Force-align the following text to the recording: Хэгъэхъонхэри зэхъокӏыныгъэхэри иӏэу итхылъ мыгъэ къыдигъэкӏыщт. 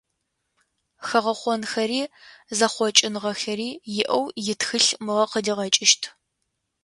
Хэгъэхъонхэри 1.07 2.01
зэхъокӏыныгъэхэри 2.57 3.69
иӏэу 3.99 4.25
итхылъ 4.51 4.89
мыгъэ 5.05 5.25
къыдигъэкӏыщт. 5.31 6.03